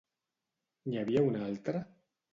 N'hi 0.87 0.99
havia 1.03 1.23
una 1.27 1.45
altra? 1.51 1.87